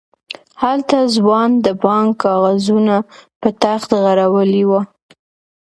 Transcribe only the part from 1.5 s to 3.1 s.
د بانک کاغذونه